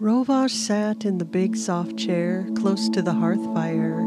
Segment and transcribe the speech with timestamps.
[0.00, 4.00] Rovash sat in the big soft chair close to the hearth fire.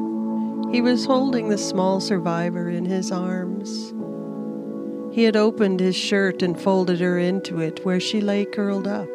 [0.71, 3.93] He was holding the small survivor in his arms.
[5.15, 9.07] He had opened his shirt and folded her into it where she lay curled up.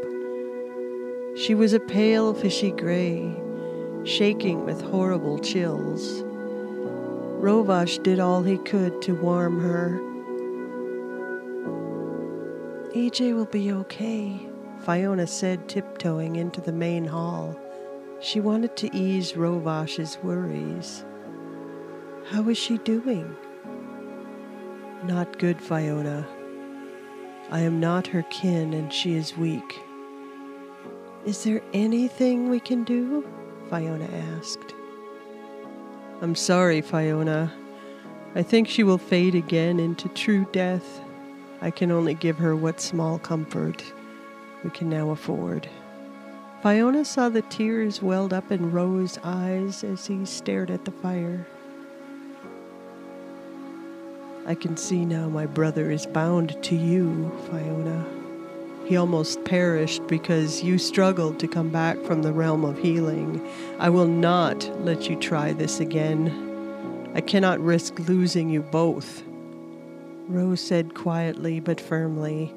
[1.37, 3.35] She was a pale, fishy gray,
[4.05, 6.23] shaking with horrible chills.
[7.43, 10.01] Rovash did all he could to warm her.
[12.95, 14.48] EJ will be okay,
[14.81, 17.59] Fionna said, tiptoeing into the main hall.
[18.21, 21.05] She wanted to ease Rovash's worries.
[22.31, 23.35] How is she doing?
[25.05, 26.27] Not good, Fionna.
[27.51, 29.81] I am not her kin and she is weak.
[31.25, 33.27] Is there anything we can do?
[33.71, 34.75] Fionna asked.
[36.21, 37.53] I'm sorry, Fionna.
[38.35, 41.01] I think she will fade again into true death.
[41.61, 43.83] I can only give her what small comfort
[44.65, 45.69] we can now afford.
[46.63, 51.47] Fionna saw the tears welled up in Ro's eyes as he stared at the fire.
[54.45, 58.05] I can see now my brother is bound to you, Fionna.
[58.87, 63.47] He almost perished because you struggled to come back from the realm of healing.
[63.79, 67.13] I will not let you try this again.
[67.15, 69.23] I cannot risk losing you both.
[70.27, 72.55] Rose said quietly but firmly,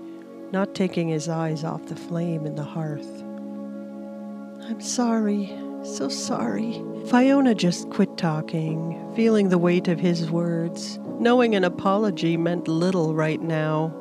[0.51, 3.23] not taking his eyes off the flame in the hearth.
[4.69, 6.83] I'm sorry, so sorry.
[7.07, 13.15] Fionna just quit talking, feeling the weight of his words, knowing an apology meant little
[13.15, 13.93] right now.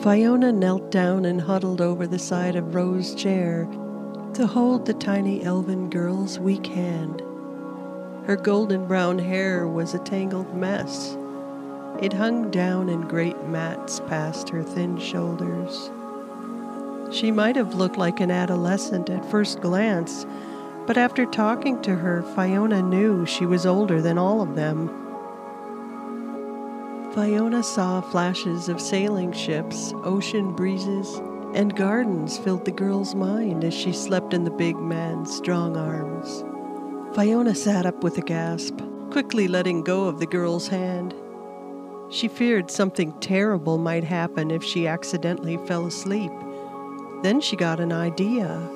[0.00, 3.68] Fionna knelt down and huddled over the side of Rose's chair
[4.34, 7.20] to hold the tiny elven girl's weak hand.
[8.26, 11.16] Her golden brown hair was a tangled mess.
[12.00, 15.90] It hung down in great mats past her thin shoulders.
[17.10, 20.24] She might have looked like an adolescent at first glance,
[20.86, 24.88] but after talking to her, Fionna knew she was older than all of them.
[27.14, 31.20] Fionna saw flashes of sailing ships, ocean breezes,
[31.54, 36.44] and gardens filled the girl's mind as she slept in the big man's strong arms.
[37.16, 38.78] Fionna sat up with a gasp,
[39.10, 41.12] quickly letting go of the girl's hand.
[42.10, 46.32] She feared something terrible might happen if she accidentally fell asleep.
[47.22, 48.66] Then she got an idea.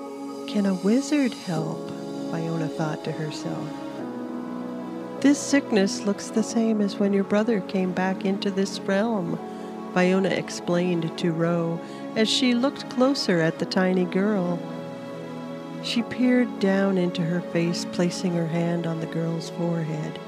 [0.48, 1.90] Can a wizard help?
[2.30, 3.68] Fionna thought to herself.
[5.20, 9.38] This sickness looks the same as when your brother came back into this realm,
[9.94, 11.80] Fionna explained to Ro
[12.16, 14.58] as she looked closer at the tiny girl.
[15.82, 20.18] She peered down into her face, placing her hand on the girl's forehead.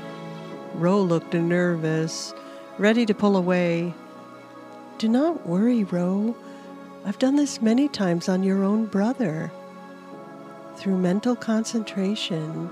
[0.74, 2.34] Ro looked nervous,
[2.78, 3.94] ready to pull away.
[4.98, 6.36] Do not worry, Ro.
[7.04, 9.52] I've done this many times on your own brother.
[10.76, 12.70] Through mental concentration,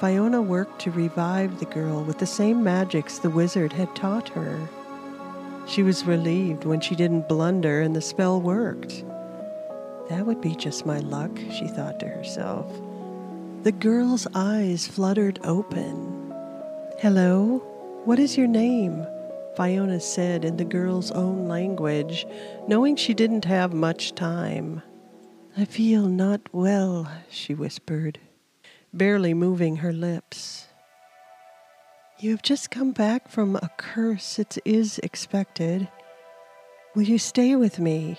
[0.00, 4.58] Fionna worked to revive the girl with the same magics the wizard had taught her.
[5.66, 9.04] She was relieved when she didn't blunder and the spell worked.
[10.08, 12.66] That would be just my luck, she thought to herself.
[13.62, 16.34] The girl's eyes fluttered open.
[16.98, 17.62] Hello?
[18.04, 19.06] What is your name?
[19.56, 22.26] Fionna said in the girl's own language,
[22.68, 24.82] knowing she didn't have much time.
[25.56, 28.18] I feel not well, she whispered,
[28.92, 30.66] barely moving her lips.
[32.18, 34.38] You have just come back from a curse.
[34.38, 35.88] It is expected.
[36.94, 38.18] Will you stay with me?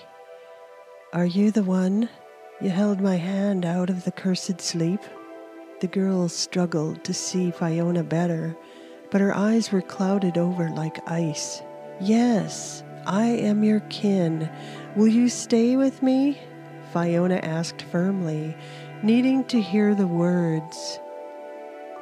[1.12, 2.08] Are you the one?
[2.60, 5.00] You held my hand out of the cursed sleep.
[5.80, 8.56] The girl struggled to see Fionna better
[9.10, 11.62] but her eyes were clouded over like ice.
[12.00, 14.50] Yes, I am your kin.
[14.96, 16.40] Will you stay with me?
[16.92, 18.56] Fionna asked firmly,
[19.02, 20.98] needing to hear the words.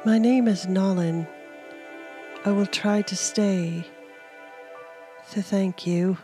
[0.05, 1.27] My name is Naalin.
[2.45, 3.85] I will try to stay.
[5.31, 6.17] To thank you.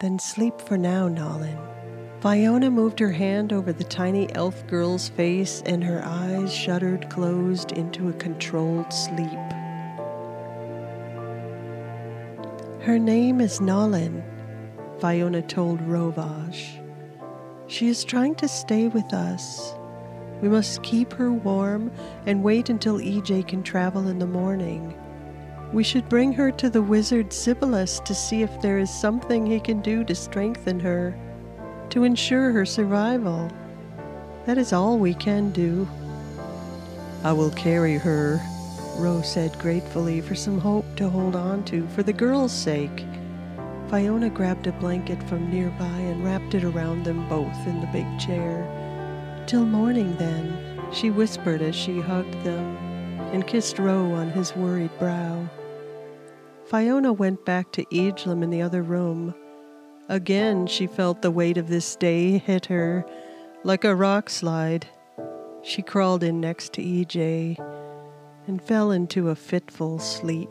[0.00, 1.58] Then sleep for now, Naalin.
[2.20, 7.70] Fionna moved her hand over the tiny elf girl's face, and her eyes shuddered closed
[7.72, 9.38] into a controlled sleep.
[12.80, 14.24] Her name is Naalin,
[14.98, 16.80] Fionna told Rovash.
[17.68, 19.74] She is trying to stay with us.
[20.40, 21.92] We must keep her warm
[22.26, 24.92] and wait until EJ can travel in the morning.
[25.72, 29.60] We should bring her to the wizard Sibyllus to see if there is something he
[29.60, 31.16] can do to strengthen her
[31.98, 33.50] to ensure her survival.
[34.46, 35.88] That is all we can do.
[37.24, 38.40] I will carry her,
[38.98, 43.04] Rose said gratefully for some hope to hold on to for the girl's sake.
[43.90, 48.06] Fionna grabbed a blanket from nearby and wrapped it around them both in the big
[48.20, 48.62] chair.
[49.48, 50.56] Till morning, then,
[50.92, 52.76] she whispered as she hugged them
[53.32, 55.50] and kissed Ro on his worried brow.
[56.66, 59.34] Fionna went back to Egelam in the other room.
[60.10, 63.04] Again, she felt the weight of this day hit her
[63.62, 64.86] like a rock slide.
[65.62, 67.58] She crawled in next to EJ
[68.46, 70.48] and fell into a fitful sleep.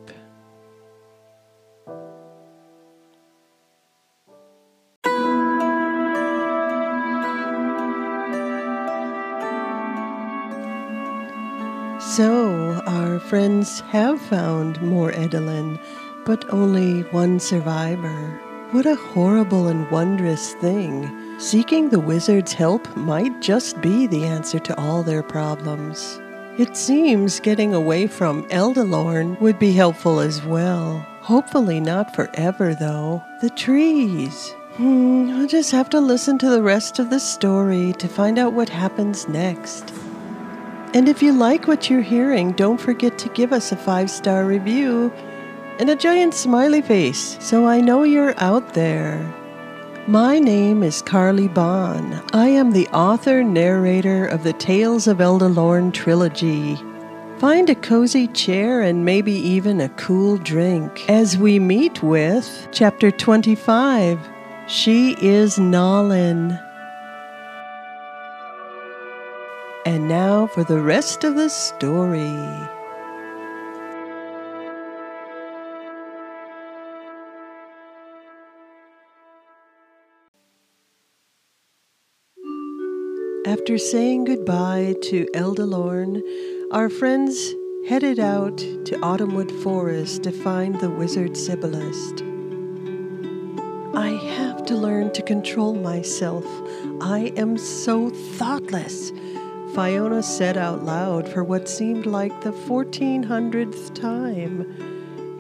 [12.00, 15.80] So, our friends have found more Edelin,
[16.26, 18.40] but only one survivor.
[18.72, 21.10] What a horrible and wondrous thing.
[21.40, 26.20] Seeking the wizard's help might just be the answer to all their problems.
[26.58, 31.00] It seems getting away from Eldelórne would be helpful as well.
[31.22, 33.24] Hopefully not forever, though.
[33.40, 34.52] The trees.
[34.76, 38.52] Hmm, I'll just have to listen to the rest of the story to find out
[38.52, 39.94] what happens next.
[40.94, 44.44] And if you like what you're hearing, don't forget to give us a five star
[44.44, 45.14] review
[45.80, 49.34] and a giant smiley face so I know you're out there.
[50.08, 52.24] My name is Karleigh Bon.
[52.34, 56.78] I am the author narrator of the Tales of Eldelórne trilogy.
[57.40, 63.12] Find a cozy chair and maybe even a cool drink as we meet with Chapter
[63.12, 64.20] 25
[64.68, 66.64] She is Naalin.
[69.86, 72.68] And now for the rest of the story.
[83.48, 86.22] After saying goodbye to Eldelórne,
[86.72, 87.56] our friends
[87.88, 92.12] headed out to Autumnwood Forest to find the wizard Sibyllus.
[93.96, 96.44] I have to learn to control myself.
[97.00, 99.14] I am so thoughtless.
[99.74, 104.66] Fionna said out loud for what seemed like the 1400th time.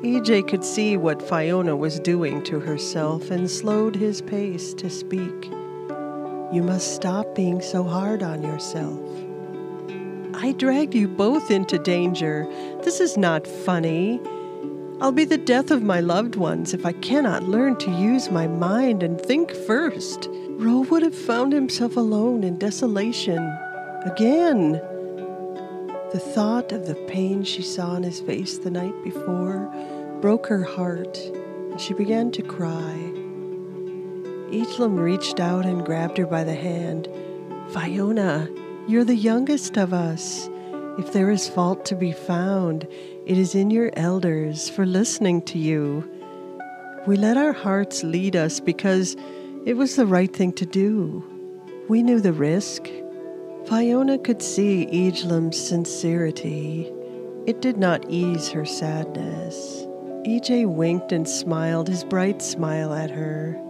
[0.02, 5.52] EJ could see what Fionna was doing to herself and slowed his pace to speak.
[6.52, 9.00] You must stop being so hard on yourself.
[10.34, 12.48] I dragged you both into danger.
[12.84, 14.22] This is not funny.
[15.02, 18.48] I'll be the death of my loved ones if I cannot learn to use my
[18.48, 20.30] mind and think first.
[20.52, 23.40] Ro would have found himself alone in desolation.
[24.06, 24.82] Again.
[26.14, 29.70] The thought of the pain she saw on his face the night before
[30.22, 33.07] broke her heart, and she began to cry.
[34.52, 37.10] Egelam reached out and grabbed her by the hand.
[37.70, 38.50] Fionna,
[38.88, 40.50] you're the youngest of us.
[40.98, 42.88] If there is fault to be found,
[43.26, 46.10] it is in your elders for listening to you.
[47.06, 49.18] We let our hearts lead us because
[49.66, 51.24] it was the right thing to do.
[51.90, 52.88] We knew the risk.
[53.66, 56.90] Fionna could see Egelam's sincerity.
[57.46, 59.86] It did not ease her sadness.
[60.26, 63.62] EJ winked and smiled his bright smile at her.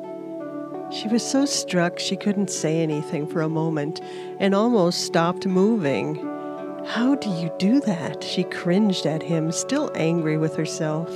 [0.89, 4.01] She was so struck she couldn't say anything for a moment
[4.39, 6.15] and almost stopped moving.
[6.85, 8.23] How do you do that?
[8.23, 11.09] She cringed at him, still angry with herself.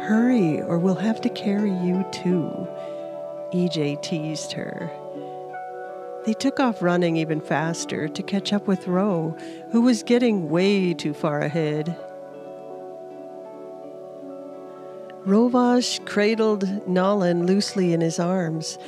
[0.00, 2.68] Hurry, or we'll have to carry you too.
[3.52, 4.90] EJ teased her.
[6.26, 9.34] They took off running even faster to catch up with Ro,
[9.70, 11.96] who was getting way too far ahead.
[15.26, 18.78] Rovash cradled Naalin loosely in his arms,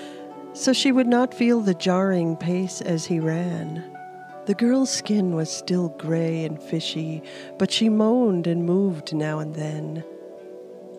[0.52, 3.82] so she would not feel the jarring pace as he ran.
[4.46, 7.24] The girl's skin was still gray and fishy,
[7.58, 10.04] but she moaned and moved now and then.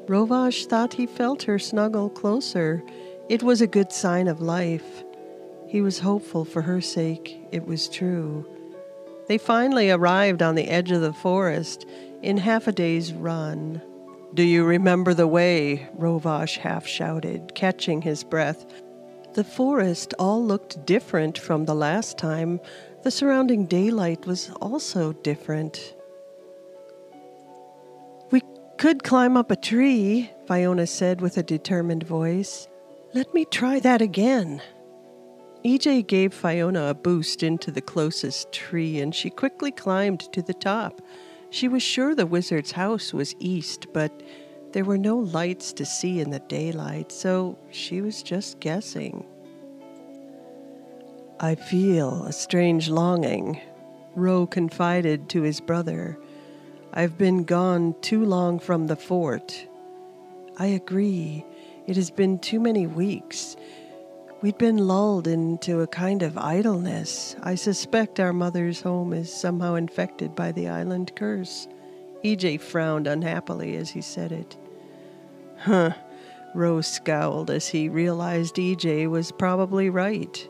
[0.08, 2.84] Rovash thought he felt her snuggle closer.
[3.30, 5.06] It was a good sign of life.
[5.68, 8.46] He was hopeful for her sake, it was true.
[9.30, 11.86] They finally arrived on the edge of the forest
[12.22, 13.82] in half a day's run.
[14.34, 15.90] Do you remember the way?
[15.98, 18.66] Rovash half shouted, catching his breath.
[19.34, 22.60] The forest all looked different from the last time.
[23.04, 25.96] The surrounding daylight was also different.
[28.30, 28.42] We
[28.78, 32.68] could climb up a tree, Fionna said with a determined voice.
[33.14, 34.62] Let me try that again.
[35.66, 40.54] EJ gave Fionna a boost into the closest tree, and she quickly climbed to the
[40.54, 41.02] top.
[41.52, 44.12] She was sure the wizard's house was east, but
[44.72, 49.26] there were no lights to see in the daylight, so she was just guessing.
[51.40, 53.62] I feel a strange longing,
[54.16, 56.20] Ro confided to his brother.
[56.94, 59.66] I've been gone too long from the fort.
[60.58, 61.46] I agree.
[61.88, 63.56] It has been too many weeks.
[64.42, 67.36] We'd been lulled into a kind of idleness.
[67.44, 71.68] I suspect our mother's home is somehow infected by the island curse.
[72.24, 74.56] EJ frowned unhappily as he said it.
[75.58, 75.92] Huh.
[76.56, 80.48] Rose scowled as he realized EJ was probably right.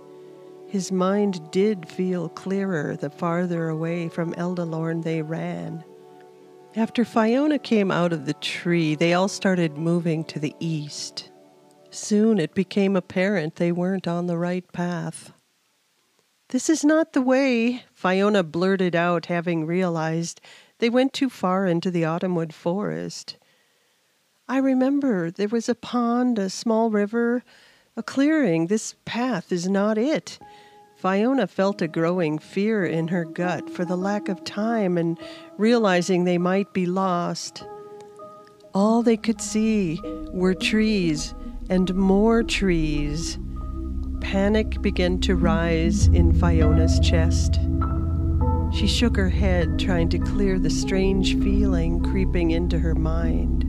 [0.68, 5.84] His mind did feel clearer the farther away from Eldelórne they ran.
[6.76, 11.29] After Fionna came out of the tree, they all started moving to the east.
[11.92, 15.34] Soon it became apparent they weren't on the right path.
[16.50, 20.42] This is not the way, Fionna blurted out, having realized
[20.80, 23.38] they went too far into the autumnwood forest.
[24.48, 27.44] I remember there was a pond, a small river,
[27.96, 28.68] a clearing.
[28.68, 30.40] This path is not it.
[30.96, 35.20] Fionna felt a growing fear in her gut for the lack of time and
[35.58, 37.64] realizing they might be lost.
[38.74, 40.00] All they could see
[40.32, 41.34] were trees
[41.70, 43.38] and more trees.
[44.22, 47.60] Panic began to rise in Fionna's chest.
[48.74, 53.66] She shook her head, trying to clear the strange feeling creeping into her mind.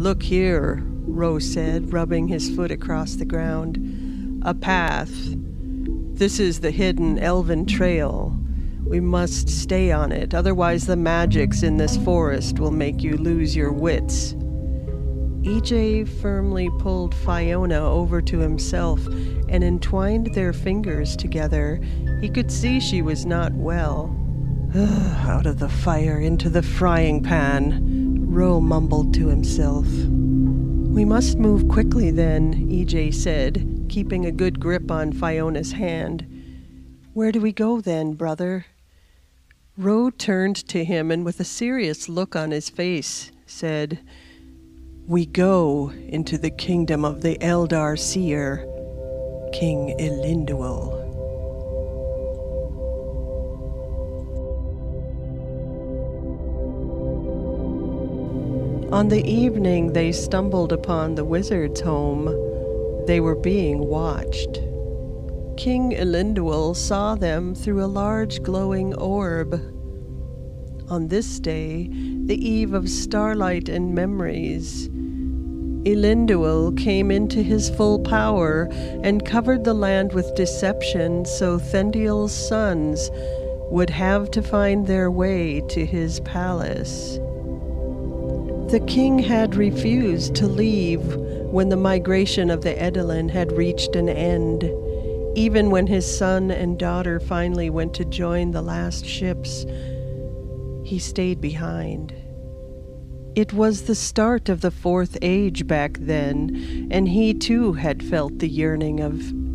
[0.00, 4.42] Look here, Rose said, rubbing his foot across the ground.
[4.44, 5.12] A path.
[6.14, 8.38] This is the hidden elven trail.
[8.84, 13.56] We must stay on it, otherwise, the magics in this forest will make you lose
[13.56, 14.34] your wits.
[15.44, 21.78] EJ firmly pulled Fionna over to himself and entwined their fingers together.
[22.22, 24.16] He could see she was not well.
[24.74, 29.86] Out of the fire into the frying pan, Ro mumbled to himself.
[29.86, 36.26] We must move quickly then, EJ said, keeping a good grip on Fionna's hand.
[37.12, 38.64] Where do we go then, brother?
[39.76, 44.00] Ro turned to him and, with a serious look on his face, said,
[45.06, 48.66] We go into the kingdom of the Eldar Seer,
[49.52, 50.94] King Elinduel.
[58.94, 62.24] On the evening they stumbled upon the wizard's home,
[63.06, 64.54] they were being watched.
[65.58, 69.52] King Elinduel saw them through a large glowing orb.
[70.88, 71.90] On this day,
[72.26, 74.88] the eve of starlight and memories,
[75.84, 78.62] Elinduel came into his full power
[79.02, 83.10] and covered the land with deception so Thendiel's sons
[83.70, 87.18] would have to find their way to his palace.
[88.70, 91.02] The king had refused to leave
[91.52, 94.64] when the migration of the Edelin had reached an end.
[95.36, 99.66] Even when his son and daughter finally went to join the last ships,
[100.84, 102.14] he stayed behind.
[103.34, 108.38] It was the start of the Fourth Age back then, and he too had felt
[108.38, 109.14] the yearning of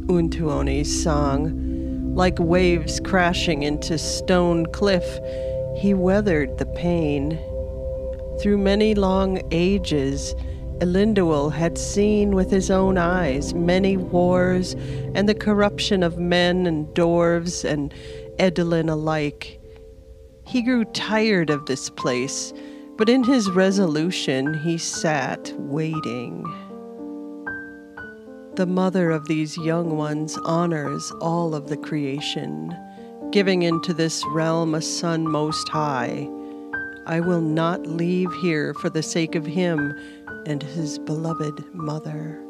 [0.09, 2.13] Untuoni's song.
[2.13, 5.19] Like waves crashing into stone cliff,
[5.77, 7.39] he weathered the pain.
[8.41, 10.35] Through many long ages,
[10.81, 14.75] Elinduel had seen with his own eyes many wars
[15.13, 17.93] and the corruption of men and dwarves and
[18.39, 19.58] Edelin alike.
[20.49, 22.53] He grew tired of this place,
[22.97, 26.43] but in his resolution he sat waiting.
[28.55, 32.75] The mother of these young ones honors all of the creation,
[33.29, 36.27] giving into this realm a son most high.
[37.05, 39.93] I will not leave here for the sake of him
[40.47, 42.43] and his beloved mother.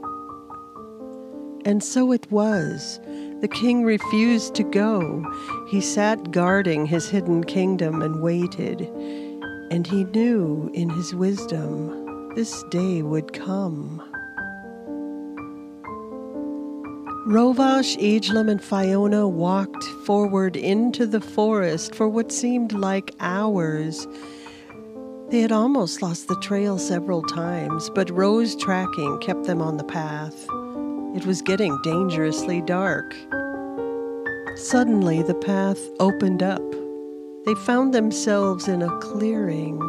[1.65, 3.01] And so it was.
[3.41, 5.23] The king refused to go.
[5.67, 8.81] He sat guarding his hidden kingdom and waited.
[9.71, 14.01] And he knew in his wisdom this day would come.
[17.27, 24.07] Rovash, Agelim, and Fionna walked forward into the forest for what seemed like hours
[25.29, 29.83] they had almost lost the trail several times, but Ro's tracking kept them on the
[29.83, 30.47] path.
[31.15, 33.15] It was getting dangerously dark.
[34.55, 36.61] Suddenly, the path opened up.
[37.45, 39.79] They found themselves in a clearing.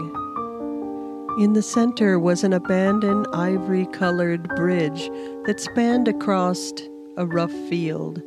[1.39, 5.11] In the center was an abandoned ivory colored bridge
[5.45, 6.73] that spanned across
[7.19, 8.23] a rough field.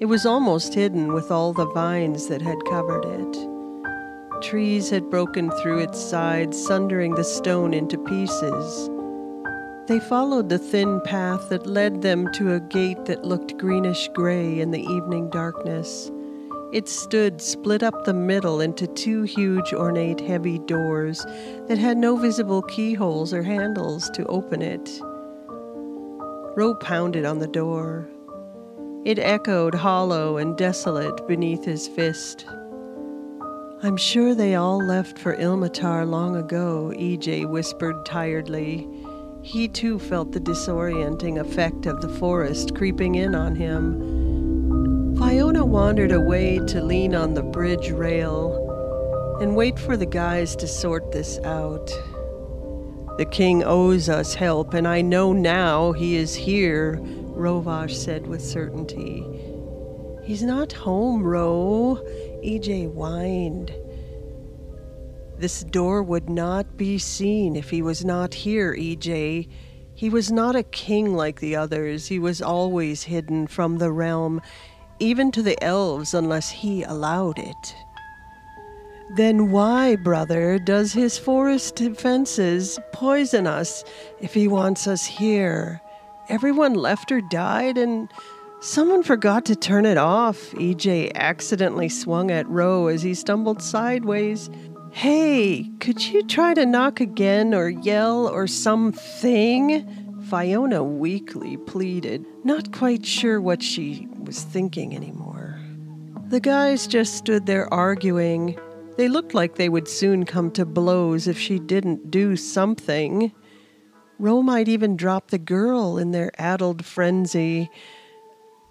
[0.00, 3.48] It was almost hidden with all the vines that had covered it.
[4.42, 8.90] Trees had broken through its sides, sundering the stone into pieces.
[9.88, 14.60] They followed the thin path that led them to a gate that looked greenish gray
[14.60, 16.12] in the evening darkness.
[16.74, 21.24] It stood split up the middle into two huge, ornate, heavy doors
[21.68, 25.00] that had no visible keyholes or handles to open it.
[26.54, 28.10] Ro pounded on the door.
[29.06, 32.44] It echoed hollow and desolate beneath his fist.
[33.82, 38.86] I'm sure they all left for Ilmatar long ago, EJ whispered tiredly.
[39.42, 45.16] He too felt the disorienting effect of the forest creeping in on him.
[45.16, 50.66] Fionna wandered away to lean on the bridge rail and wait for the guys to
[50.66, 51.86] sort this out.
[53.18, 58.44] The king owes us help, and I know now he is here, Rovash said with
[58.44, 59.24] certainty.
[60.24, 62.00] He's not home, Ro.
[62.44, 63.72] EJ whined.
[65.38, 69.48] This door would not be seen if he was not here, EJ.
[69.94, 72.08] He was not a king like the others.
[72.08, 74.40] He was always hidden from the realm,
[74.98, 77.74] even to the elves, unless he allowed it.
[79.16, 83.84] Then why, brother, does his forest defenses poison us
[84.20, 85.80] if he wants us here?
[86.28, 88.12] Everyone left or died, and
[88.60, 90.50] Someone forgot to turn it off.
[90.54, 94.50] EJ accidentally swung at Ro as he stumbled sideways.
[94.98, 99.86] Hey, could you try to knock again or yell or something?
[100.22, 105.60] Fionna weakly pleaded, not quite sure what she was thinking anymore.
[106.30, 108.58] The guys just stood there arguing.
[108.96, 113.30] They looked like they would soon come to blows if she didn't do something.
[114.18, 117.70] Ro might even drop the girl in their addled frenzy.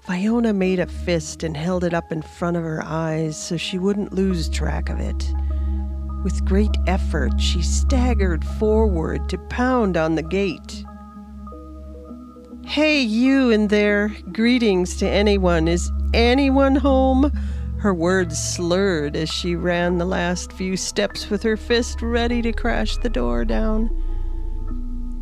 [0.02, 3.80] Fionna made a fist and held it up in front of her eyes so she
[3.80, 5.34] wouldn't lose track of it.
[6.24, 10.84] With great effort, she staggered forward to pound on the gate.
[12.66, 14.16] Hey, you in there!
[14.34, 15.68] Greetings to anyone.
[15.68, 17.32] Is anyone home?
[17.80, 22.52] Her words slurred as she ran the last few steps with her fist ready to
[22.52, 23.90] crash the door down.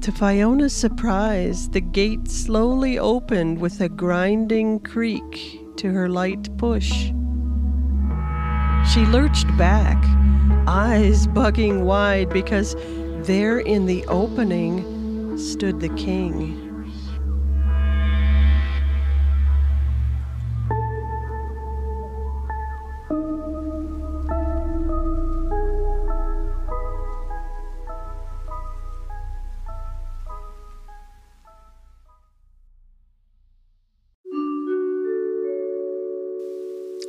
[0.02, 7.12] To Fionna's surprise, the gate slowly opened with a grinding creak to her light push.
[8.94, 10.02] She lurched back,
[10.68, 12.76] eyes bugging wide because
[13.28, 16.65] there in the opening stood the king.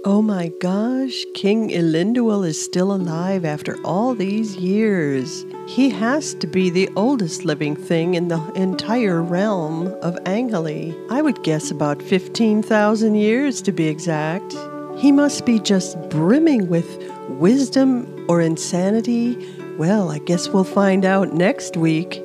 [0.09, 5.45] Oh my gosh, King Elinduel is still alive after all these years.
[5.66, 10.95] He has to be the oldest living thing in the entire realm of Anghali.
[11.11, 14.55] I would guess about 15,000 years to be exact.
[14.97, 16.87] He must be just brimming with
[17.29, 19.37] wisdom or insanity.
[19.77, 22.23] Well, I guess we'll find out next week.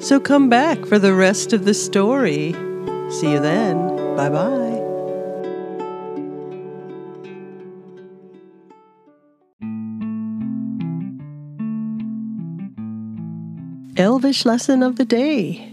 [0.00, 2.52] So come back for the rest of the story.
[3.10, 4.16] See you then.
[4.16, 4.71] Bye bye.
[13.98, 15.70] Elvish lesson of the day.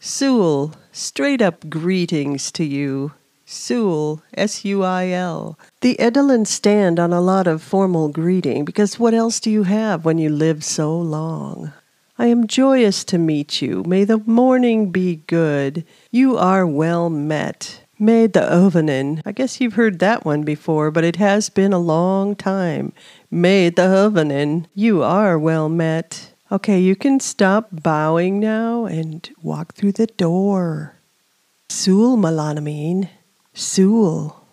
[0.00, 3.12] Suil, straight up greetings to you.
[3.46, 5.56] Suil, S U I L.
[5.80, 10.04] The Edelin stand on a lot of formal greeting because what else do you have
[10.04, 11.72] when you live so long?
[12.18, 13.84] I am joyous to meet you.
[13.86, 15.84] May the morning be good.
[16.10, 17.85] You are well met.
[17.98, 19.22] May the Ovenin.
[19.24, 22.92] I guess you've heard that one before, but it has been a long time.
[23.30, 24.66] Made the Ovenin.
[24.74, 26.34] You are well met.
[26.52, 30.96] Okay, you can stop bowing now and walk through the door.
[31.70, 33.08] Suil Malanamine.
[33.54, 34.45] Suil.